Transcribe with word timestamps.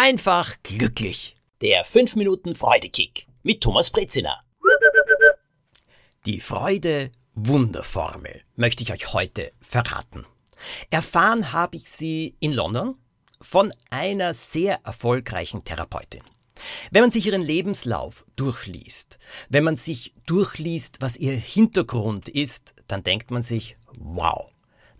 einfach 0.00 0.56
glücklich. 0.62 1.36
Der 1.60 1.84
5 1.84 2.16
Minuten 2.16 2.54
Freudekick 2.54 3.26
mit 3.42 3.60
Thomas 3.60 3.90
Brezina. 3.90 4.42
Die 6.24 6.40
Freude 6.40 7.10
Wunderformel 7.34 8.40
möchte 8.56 8.82
ich 8.82 8.92
euch 8.92 9.12
heute 9.12 9.52
verraten. 9.60 10.24
Erfahren 10.88 11.52
habe 11.52 11.76
ich 11.76 11.90
sie 11.90 12.34
in 12.40 12.54
London 12.54 12.96
von 13.42 13.74
einer 13.90 14.32
sehr 14.32 14.80
erfolgreichen 14.84 15.64
Therapeutin. 15.64 16.22
Wenn 16.90 17.02
man 17.02 17.10
sich 17.10 17.26
ihren 17.26 17.42
Lebenslauf 17.42 18.24
durchliest, 18.36 19.18
wenn 19.50 19.64
man 19.64 19.76
sich 19.76 20.14
durchliest, 20.24 21.02
was 21.02 21.18
ihr 21.18 21.34
Hintergrund 21.36 22.30
ist, 22.30 22.74
dann 22.86 23.02
denkt 23.02 23.30
man 23.30 23.42
sich, 23.42 23.76
wow, 23.98 24.50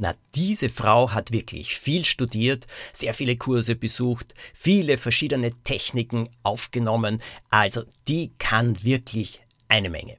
na, 0.00 0.14
diese 0.34 0.70
Frau 0.70 1.12
hat 1.12 1.30
wirklich 1.30 1.78
viel 1.78 2.06
studiert, 2.06 2.66
sehr 2.92 3.12
viele 3.12 3.36
Kurse 3.36 3.76
besucht, 3.76 4.34
viele 4.54 4.96
verschiedene 4.96 5.52
Techniken 5.62 6.26
aufgenommen, 6.42 7.22
also 7.50 7.82
die 8.08 8.32
kann 8.38 8.82
wirklich 8.82 9.42
eine 9.68 9.90
Menge. 9.90 10.16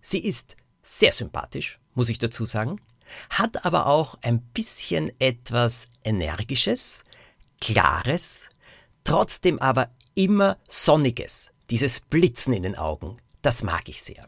Sie 0.00 0.18
ist 0.18 0.56
sehr 0.82 1.12
sympathisch, 1.12 1.78
muss 1.94 2.08
ich 2.08 2.16
dazu 2.16 2.46
sagen, 2.46 2.80
hat 3.28 3.66
aber 3.66 3.86
auch 3.86 4.16
ein 4.22 4.40
bisschen 4.40 5.12
etwas 5.20 5.88
Energisches, 6.02 7.04
Klares, 7.60 8.48
trotzdem 9.04 9.58
aber 9.58 9.90
immer 10.14 10.56
Sonniges, 10.70 11.50
dieses 11.68 12.00
Blitzen 12.00 12.54
in 12.54 12.62
den 12.62 12.76
Augen, 12.78 13.18
das 13.42 13.62
mag 13.62 13.90
ich 13.90 14.00
sehr. 14.00 14.26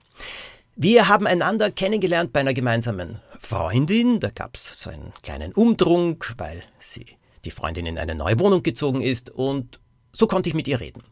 Wir 0.77 1.07
haben 1.07 1.29
einander 1.29 1.71
kennengelernt 1.71 2.33
bei 2.33 2.41
einer 2.41 2.53
gemeinsamen 2.53 3.21
Freundin. 3.39 4.19
Da 4.19 4.31
gab 4.31 4.57
es 4.57 4.81
so 4.81 4.91
einen 4.91 5.13
kleinen 5.23 5.53
Umtrunk, 5.53 6.35
weil 6.37 6.65
sie, 6.81 7.07
die 7.45 7.53
Freundin 7.53 7.87
in 7.87 7.97
eine 7.97 8.17
neue 8.17 8.41
Wohnung 8.41 8.65
gezogen 8.65 9.01
ist 9.01 9.31
und 9.31 9.79
so 10.11 10.27
konnte 10.27 10.49
ich 10.49 10.55
mit 10.55 10.67
ihr 10.67 10.81
reden. 10.81 11.05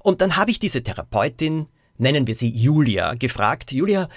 Und 0.00 0.20
dann 0.20 0.36
habe 0.36 0.50
ich 0.50 0.58
diese 0.58 0.82
Therapeutin, 0.82 1.66
nennen 1.96 2.26
wir 2.26 2.34
sie 2.34 2.48
Julia, 2.50 3.14
gefragt, 3.14 3.70
Julia, 3.70 4.08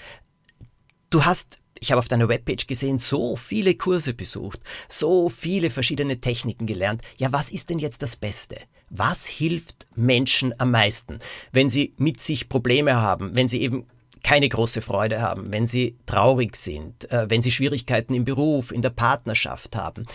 du 1.11 1.25
hast, 1.25 1.61
ich 1.79 1.91
habe 1.91 1.99
auf 1.99 2.07
deiner 2.07 2.27
Webpage 2.27 2.65
gesehen, 2.65 2.97
so 2.97 3.35
viele 3.35 3.75
Kurse 3.75 4.15
besucht, 4.15 4.61
so 4.89 5.29
viele 5.29 5.69
verschiedene 5.69 6.21
Techniken 6.21 6.65
gelernt. 6.65 7.03
Ja, 7.17 7.31
was 7.31 7.51
ist 7.51 7.69
denn 7.69 7.77
jetzt 7.77 8.01
das 8.01 8.15
Beste? 8.15 8.57
Was 8.89 9.27
hilft 9.27 9.85
Menschen 9.95 10.59
am 10.59 10.71
meisten, 10.71 11.19
wenn 11.51 11.69
sie 11.69 11.93
mit 11.97 12.19
sich 12.19 12.49
Probleme 12.49 12.95
haben, 12.95 13.35
wenn 13.35 13.47
sie 13.47 13.61
eben 13.61 13.85
keine 14.23 14.49
große 14.49 14.81
Freude 14.81 15.21
haben, 15.21 15.51
wenn 15.51 15.67
sie 15.67 15.97
traurig 16.05 16.55
sind, 16.55 17.09
äh, 17.11 17.29
wenn 17.29 17.41
sie 17.41 17.51
Schwierigkeiten 17.51 18.13
im 18.13 18.25
Beruf, 18.25 18.71
in 18.71 18.81
der 18.81 18.89
Partnerschaft 18.89 19.75
haben. 19.75 20.05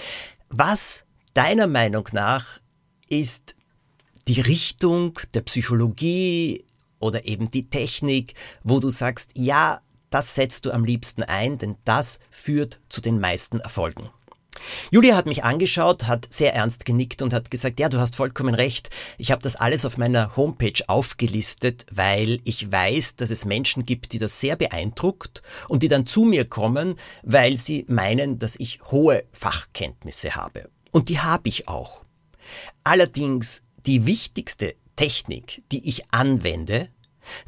Was 0.48 1.04
deiner 1.34 1.66
Meinung 1.66 2.08
nach 2.12 2.60
ist 3.08 3.56
die 4.28 4.40
Richtung 4.40 5.18
der 5.34 5.42
Psychologie 5.42 6.64
oder 6.98 7.26
eben 7.26 7.50
die 7.50 7.68
Technik, 7.68 8.34
wo 8.64 8.80
du 8.80 8.90
sagst, 8.90 9.32
ja, 9.34 9.80
das 10.10 10.34
setzt 10.34 10.66
du 10.66 10.70
am 10.70 10.84
liebsten 10.84 11.22
ein, 11.22 11.58
denn 11.58 11.76
das 11.84 12.20
führt 12.30 12.80
zu 12.88 13.00
den 13.00 13.20
meisten 13.20 13.60
Erfolgen. 13.60 14.08
Julia 14.90 15.16
hat 15.16 15.26
mich 15.26 15.44
angeschaut, 15.44 16.06
hat 16.06 16.26
sehr 16.30 16.54
ernst 16.54 16.84
genickt 16.84 17.22
und 17.22 17.32
hat 17.32 17.50
gesagt, 17.50 17.80
ja, 17.80 17.88
du 17.88 17.98
hast 17.98 18.16
vollkommen 18.16 18.54
recht. 18.54 18.90
Ich 19.18 19.30
habe 19.30 19.42
das 19.42 19.56
alles 19.56 19.84
auf 19.84 19.98
meiner 19.98 20.36
Homepage 20.36 20.82
aufgelistet, 20.86 21.86
weil 21.90 22.40
ich 22.44 22.70
weiß, 22.70 23.16
dass 23.16 23.30
es 23.30 23.44
Menschen 23.44 23.84
gibt, 23.84 24.12
die 24.12 24.18
das 24.18 24.40
sehr 24.40 24.56
beeindruckt 24.56 25.42
und 25.68 25.82
die 25.82 25.88
dann 25.88 26.06
zu 26.06 26.24
mir 26.24 26.46
kommen, 26.46 26.96
weil 27.22 27.56
sie 27.56 27.84
meinen, 27.88 28.38
dass 28.38 28.56
ich 28.56 28.78
hohe 28.90 29.24
Fachkenntnisse 29.32 30.34
habe. 30.34 30.68
Und 30.92 31.08
die 31.08 31.20
habe 31.20 31.48
ich 31.48 31.68
auch. 31.68 32.02
Allerdings 32.84 33.62
die 33.86 34.06
wichtigste 34.06 34.74
Technik, 34.96 35.62
die 35.72 35.88
ich 35.88 36.12
anwende, 36.12 36.88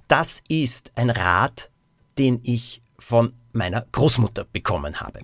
das 0.06 0.42
ist 0.48 0.92
ein 0.96 1.10
Rat, 1.10 1.70
den 2.18 2.40
ich 2.42 2.82
von 2.98 3.32
meiner 3.52 3.84
Großmutter 3.92 4.44
bekommen 4.44 5.00
habe. 5.00 5.20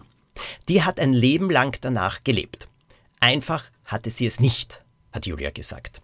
Die 0.69 0.83
hat 0.83 1.01
ein 1.01 1.13
Leben 1.13 1.51
lang 1.51 1.79
danach 1.81 2.25
gelebt. 2.25 2.69
Einfach 3.21 3.65
hatte 3.85 4.11
sie 4.11 4.27
es 4.27 4.41
nicht, 4.41 4.83
hat 5.13 5.27
Julia 5.27 5.51
gesagt. 5.51 6.01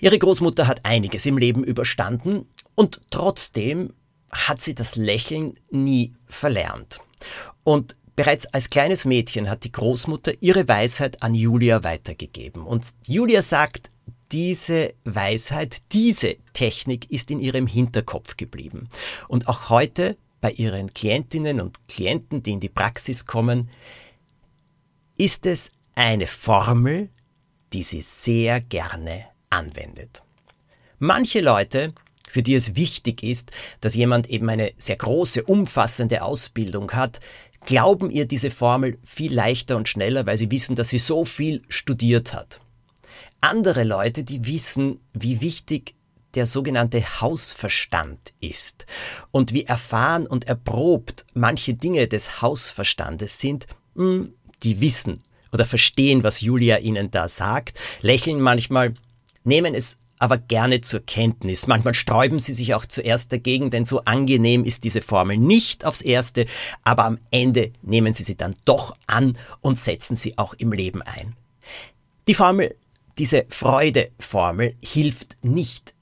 Ihre 0.00 0.18
Großmutter 0.18 0.66
hat 0.66 0.84
einiges 0.84 1.24
im 1.26 1.38
Leben 1.38 1.64
überstanden 1.64 2.46
und 2.74 3.00
trotzdem 3.10 3.92
hat 4.30 4.60
sie 4.60 4.74
das 4.74 4.96
Lächeln 4.96 5.54
nie 5.70 6.12
verlernt. 6.26 7.00
Und 7.64 7.96
bereits 8.14 8.46
als 8.46 8.70
kleines 8.70 9.04
Mädchen 9.04 9.48
hat 9.48 9.64
die 9.64 9.72
Großmutter 9.72 10.32
ihre 10.40 10.68
Weisheit 10.68 11.22
an 11.22 11.34
Julia 11.34 11.82
weitergegeben. 11.82 12.62
Und 12.62 12.84
Julia 13.06 13.40
sagt, 13.42 13.90
diese 14.32 14.94
Weisheit, 15.04 15.76
diese 15.92 16.36
Technik 16.52 17.10
ist 17.10 17.30
in 17.30 17.40
ihrem 17.40 17.66
Hinterkopf 17.66 18.36
geblieben. 18.36 18.88
Und 19.28 19.48
auch 19.48 19.70
heute 19.70 20.16
bei 20.46 20.52
ihren 20.52 20.94
Klientinnen 20.94 21.60
und 21.60 21.88
Klienten, 21.88 22.40
die 22.40 22.52
in 22.52 22.60
die 22.60 22.68
Praxis 22.68 23.26
kommen, 23.26 23.68
ist 25.18 25.44
es 25.44 25.72
eine 25.96 26.28
Formel, 26.28 27.10
die 27.72 27.82
sie 27.82 28.00
sehr 28.00 28.60
gerne 28.60 29.24
anwendet. 29.50 30.22
Manche 31.00 31.40
Leute, 31.40 31.94
für 32.28 32.44
die 32.44 32.54
es 32.54 32.76
wichtig 32.76 33.24
ist, 33.24 33.50
dass 33.80 33.96
jemand 33.96 34.28
eben 34.30 34.48
eine 34.48 34.70
sehr 34.78 34.94
große, 34.94 35.42
umfassende 35.42 36.22
Ausbildung 36.22 36.92
hat, 36.92 37.18
glauben 37.64 38.08
ihr 38.08 38.28
diese 38.28 38.52
Formel 38.52 38.98
viel 39.02 39.34
leichter 39.34 39.76
und 39.76 39.88
schneller, 39.88 40.26
weil 40.26 40.38
sie 40.38 40.52
wissen, 40.52 40.76
dass 40.76 40.90
sie 40.90 41.00
so 41.00 41.24
viel 41.24 41.62
studiert 41.68 42.34
hat. 42.34 42.60
Andere 43.40 43.82
Leute, 43.82 44.22
die 44.22 44.46
wissen, 44.46 45.00
wie 45.12 45.40
wichtig 45.40 45.96
der 46.34 46.46
sogenannte 46.46 47.20
Hausverstand 47.20 48.34
ist 48.40 48.86
und 49.30 49.52
wie 49.52 49.64
erfahren 49.64 50.26
und 50.26 50.46
erprobt 50.46 51.24
manche 51.34 51.74
Dinge 51.74 52.08
des 52.08 52.42
Hausverstandes 52.42 53.38
sind, 53.40 53.66
hm, 53.94 54.34
die 54.62 54.80
wissen 54.80 55.22
oder 55.52 55.64
verstehen, 55.64 56.22
was 56.22 56.40
Julia 56.40 56.78
ihnen 56.78 57.10
da 57.10 57.28
sagt, 57.28 57.78
lächeln 58.02 58.40
manchmal, 58.40 58.94
nehmen 59.44 59.74
es 59.74 59.98
aber 60.18 60.38
gerne 60.38 60.80
zur 60.80 61.00
Kenntnis. 61.00 61.66
Manchmal 61.66 61.94
sträuben 61.94 62.38
sie 62.38 62.52
sich 62.52 62.74
auch 62.74 62.86
zuerst 62.86 63.32
dagegen, 63.32 63.70
denn 63.70 63.84
so 63.84 64.00
angenehm 64.04 64.64
ist 64.64 64.84
diese 64.84 65.02
Formel 65.02 65.36
nicht 65.36 65.84
aufs 65.84 66.00
Erste, 66.00 66.46
aber 66.84 67.04
am 67.04 67.18
Ende 67.30 67.72
nehmen 67.82 68.14
sie 68.14 68.22
sie 68.22 68.36
dann 68.36 68.54
doch 68.64 68.96
an 69.06 69.36
und 69.60 69.78
setzen 69.78 70.16
sie 70.16 70.38
auch 70.38 70.54
im 70.54 70.72
Leben 70.72 71.02
ein. 71.02 71.36
Die 72.28 72.34
Formel, 72.34 72.74
diese 73.18 73.44
Freude-Formel 73.48 74.74
hilft 74.82 75.36
nicht 75.42 75.94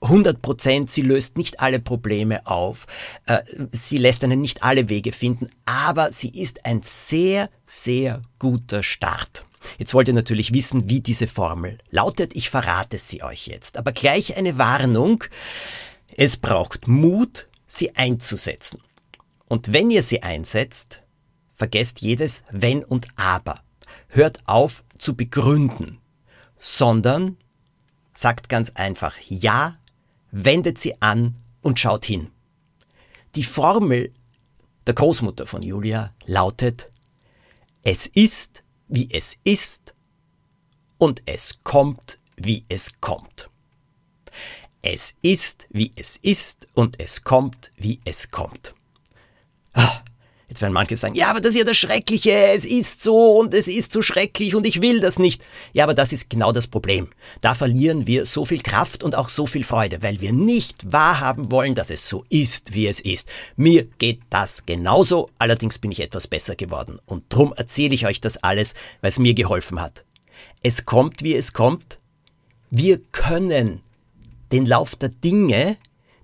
100 0.00 0.40
Prozent, 0.42 0.90
sie 0.90 1.02
löst 1.02 1.36
nicht 1.36 1.60
alle 1.60 1.80
Probleme 1.80 2.46
auf, 2.46 2.86
äh, 3.26 3.38
sie 3.72 3.98
lässt 3.98 4.22
einen 4.24 4.40
nicht 4.40 4.62
alle 4.62 4.88
Wege 4.88 5.12
finden, 5.12 5.48
aber 5.64 6.12
sie 6.12 6.30
ist 6.30 6.64
ein 6.64 6.82
sehr, 6.82 7.50
sehr 7.66 8.22
guter 8.38 8.82
Start. 8.82 9.44
Jetzt 9.76 9.94
wollt 9.94 10.08
ihr 10.08 10.14
natürlich 10.14 10.54
wissen, 10.54 10.88
wie 10.88 11.00
diese 11.00 11.26
Formel 11.26 11.78
lautet. 11.90 12.34
Ich 12.36 12.48
verrate 12.48 12.98
sie 12.98 13.22
euch 13.22 13.48
jetzt. 13.48 13.76
Aber 13.76 13.92
gleich 13.92 14.36
eine 14.36 14.56
Warnung. 14.56 15.24
Es 16.16 16.36
braucht 16.36 16.88
Mut, 16.88 17.46
sie 17.66 17.96
einzusetzen. 17.96 18.80
Und 19.48 19.72
wenn 19.72 19.90
ihr 19.90 20.02
sie 20.02 20.22
einsetzt, 20.22 21.02
vergesst 21.52 22.00
jedes 22.00 22.42
Wenn 22.50 22.84
und 22.84 23.08
Aber. 23.16 23.62
Hört 24.08 24.40
auf 24.46 24.84
zu 24.96 25.16
begründen, 25.16 25.98
sondern 26.58 27.36
sagt 28.14 28.48
ganz 28.48 28.70
einfach 28.70 29.16
Ja 29.28 29.78
wendet 30.30 30.78
sie 30.78 31.00
an 31.00 31.36
und 31.62 31.78
schaut 31.78 32.04
hin. 32.04 32.30
Die 33.34 33.44
Formel 33.44 34.12
der 34.86 34.94
Großmutter 34.94 35.46
von 35.46 35.62
Julia 35.62 36.14
lautet, 36.24 36.90
es 37.82 38.06
ist, 38.06 38.64
wie 38.88 39.08
es 39.12 39.36
ist, 39.44 39.94
und 40.96 41.22
es 41.26 41.62
kommt, 41.62 42.18
wie 42.36 42.64
es 42.68 43.00
kommt. 43.00 43.50
Es 44.82 45.14
ist, 45.22 45.66
wie 45.70 45.92
es 45.96 46.16
ist, 46.16 46.66
und 46.74 47.00
es 47.00 47.22
kommt, 47.22 47.72
wie 47.76 48.00
es 48.04 48.30
kommt. 48.30 48.74
Ah, 49.72 50.02
Jetzt 50.48 50.62
werden 50.62 50.72
manche 50.72 50.96
sagen, 50.96 51.14
ja, 51.14 51.28
aber 51.28 51.40
das 51.40 51.50
ist 51.50 51.58
ja 51.58 51.64
das 51.64 51.76
Schreckliche, 51.76 52.52
es 52.52 52.64
ist 52.64 53.02
so 53.02 53.38
und 53.38 53.52
es 53.52 53.68
ist 53.68 53.92
so 53.92 54.00
schrecklich 54.00 54.54
und 54.54 54.64
ich 54.64 54.80
will 54.80 54.98
das 54.98 55.18
nicht. 55.18 55.44
Ja, 55.74 55.84
aber 55.84 55.92
das 55.92 56.10
ist 56.10 56.30
genau 56.30 56.52
das 56.52 56.66
Problem. 56.66 57.08
Da 57.42 57.54
verlieren 57.54 58.06
wir 58.06 58.24
so 58.24 58.46
viel 58.46 58.62
Kraft 58.62 59.04
und 59.04 59.14
auch 59.14 59.28
so 59.28 59.46
viel 59.46 59.62
Freude, 59.62 60.02
weil 60.02 60.22
wir 60.22 60.32
nicht 60.32 60.90
wahrhaben 60.90 61.52
wollen, 61.52 61.74
dass 61.74 61.90
es 61.90 62.08
so 62.08 62.24
ist, 62.30 62.72
wie 62.72 62.86
es 62.86 62.98
ist. 62.98 63.28
Mir 63.56 63.84
geht 63.98 64.20
das 64.30 64.64
genauso, 64.64 65.28
allerdings 65.38 65.78
bin 65.78 65.92
ich 65.92 66.00
etwas 66.00 66.26
besser 66.26 66.56
geworden. 66.56 66.98
Und 67.04 67.24
drum 67.28 67.52
erzähle 67.54 67.94
ich 67.94 68.06
euch 68.06 68.22
das 68.22 68.38
alles, 68.38 68.72
weil 69.02 69.10
es 69.10 69.18
mir 69.18 69.34
geholfen 69.34 69.82
hat. 69.82 70.06
Es 70.62 70.86
kommt, 70.86 71.22
wie 71.22 71.34
es 71.34 71.52
kommt. 71.52 71.98
Wir 72.70 73.00
können 73.12 73.82
den 74.50 74.64
Lauf 74.64 74.96
der 74.96 75.10
Dinge, 75.10 75.76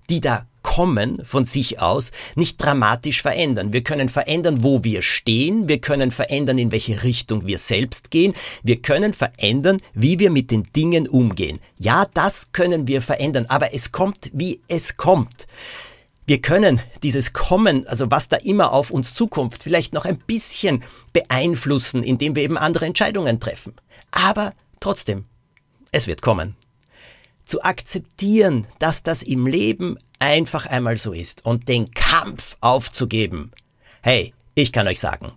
die 0.09 0.19
da 0.19 0.47
Kommen 0.75 1.23
von 1.23 1.45
sich 1.45 1.79
aus 1.79 2.11
nicht 2.35 2.61
dramatisch 2.61 3.21
verändern. 3.21 3.71
Wir 3.71 3.81
können 3.81 4.09
verändern, 4.09 4.61
wo 4.61 4.83
wir 4.83 5.03
stehen, 5.03 5.69
wir 5.69 5.79
können 5.79 6.11
verändern, 6.11 6.57
in 6.57 6.73
welche 6.73 7.01
Richtung 7.01 7.47
wir 7.47 7.59
selbst 7.59 8.11
gehen, 8.11 8.33
wir 8.61 8.81
können 8.81 9.13
verändern, 9.13 9.79
wie 9.93 10.19
wir 10.19 10.29
mit 10.29 10.51
den 10.51 10.67
Dingen 10.75 11.07
umgehen. 11.07 11.61
Ja, 11.77 12.07
das 12.13 12.51
können 12.51 12.89
wir 12.89 13.01
verändern, 13.01 13.45
aber 13.47 13.73
es 13.73 13.93
kommt, 13.93 14.29
wie 14.33 14.59
es 14.67 14.97
kommt. 14.97 15.47
Wir 16.25 16.41
können 16.41 16.81
dieses 17.03 17.31
Kommen, 17.31 17.87
also 17.87 18.11
was 18.11 18.27
da 18.27 18.35
immer 18.35 18.73
auf 18.73 18.91
uns 18.91 19.13
zukommt, 19.13 19.59
vielleicht 19.63 19.93
noch 19.93 20.03
ein 20.03 20.17
bisschen 20.27 20.83
beeinflussen, 21.13 22.03
indem 22.03 22.35
wir 22.35 22.43
eben 22.43 22.57
andere 22.57 22.85
Entscheidungen 22.85 23.39
treffen. 23.39 23.75
Aber 24.11 24.53
trotzdem, 24.81 25.23
es 25.93 26.05
wird 26.05 26.21
kommen. 26.21 26.57
Zu 27.45 27.63
akzeptieren, 27.63 28.67
dass 28.79 29.03
das 29.03 29.23
im 29.23 29.47
Leben 29.47 29.97
einfach 30.19 30.65
einmal 30.65 30.97
so 30.97 31.13
ist 31.13 31.45
und 31.45 31.67
den 31.67 31.91
Kampf 31.91 32.57
aufzugeben. 32.61 33.51
Hey, 34.01 34.33
ich 34.53 34.71
kann 34.71 34.87
euch 34.87 34.99
sagen, 34.99 35.33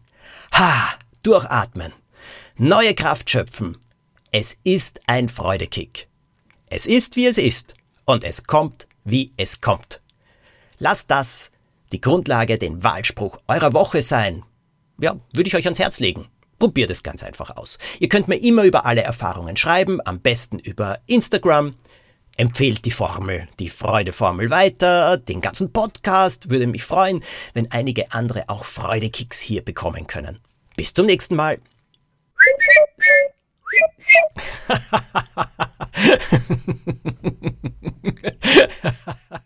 ha, 0.53 0.91
durchatmen, 1.23 1.93
neue 2.57 2.95
Kraft 2.95 3.31
schöpfen. 3.31 3.79
Es 4.31 4.59
ist 4.63 5.01
ein 5.07 5.29
Freudekick. 5.29 6.09
Es 6.71 6.87
ist, 6.87 7.17
wie 7.17 7.27
es 7.27 7.39
ist 7.39 7.75
und 8.05 8.25
es 8.25 8.45
kommt, 8.45 8.87
wie 9.05 9.33
es 9.37 9.61
kommt. 9.61 10.01
Lasst 10.79 11.11
das 11.11 11.51
die 11.93 12.01
Grundlage, 12.01 12.59
den 12.59 12.83
Wahlspruch 12.83 13.39
eurer 13.49 13.73
Woche 13.73 14.03
sein. 14.03 14.45
Ja, 15.01 15.17
würde 15.33 15.49
ich 15.49 15.57
euch 15.57 15.65
ans 15.65 15.79
Herz 15.79 16.01
legen. 16.01 16.27
Probiert 16.59 16.91
es 16.91 17.03
ganz 17.03 17.23
einfach 17.23 17.57
aus. 17.57 17.79
Ihr 18.01 18.09
könnt 18.09 18.29
mir 18.29 18.37
immer 18.37 18.65
über 18.65 18.85
alle 18.85 19.03
Erfahrungen 19.03 19.57
schreiben, 19.57 20.01
am 20.05 20.21
besten 20.21 20.59
über 20.59 20.99
Instagram. 21.07 21.75
Empfehlt 22.39 22.85
die 22.85 22.93
Formel, 22.93 23.49
die 23.59 23.69
Freude-Formel 23.69 24.49
weiter, 24.49 25.17
den 25.17 25.41
ganzen 25.41 25.73
Podcast. 25.73 26.53
Würde 26.53 26.69
mich 26.69 26.85
freuen, 26.85 27.25
wenn 27.53 27.69
einige 27.73 28.13
andere 28.13 28.49
auch 28.49 28.65
Freudekicks 28.65 29.41
hier 29.41 29.61
bekommen 29.65 30.07
können. 30.07 30.39
Bis 30.77 30.95
zum 30.95 31.07
nächsten 31.07 31.35
Mal. 31.35 31.59